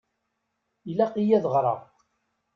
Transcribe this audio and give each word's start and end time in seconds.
Ilaq-iyi 0.89 1.33
ad 1.37 1.45
ɣṛeɣ. 1.53 1.79